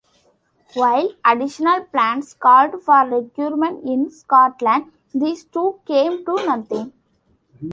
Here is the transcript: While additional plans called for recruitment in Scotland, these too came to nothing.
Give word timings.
While 0.73 1.13
additional 1.23 1.83
plans 1.83 2.33
called 2.33 2.81
for 2.81 3.07
recruitment 3.07 3.87
in 3.87 4.09
Scotland, 4.09 4.91
these 5.13 5.45
too 5.45 5.79
came 5.85 6.25
to 6.25 6.37
nothing. 6.43 6.91